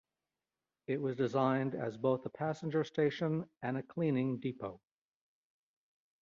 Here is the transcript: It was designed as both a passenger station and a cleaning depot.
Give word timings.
It 0.87 0.99
was 0.99 1.15
designed 1.15 1.75
as 1.75 1.95
both 1.95 2.25
a 2.25 2.29
passenger 2.31 2.83
station 2.83 3.47
and 3.61 3.77
a 3.77 3.83
cleaning 3.83 4.39
depot. 4.39 4.81